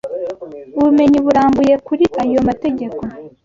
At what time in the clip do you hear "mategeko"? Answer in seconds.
2.47-3.01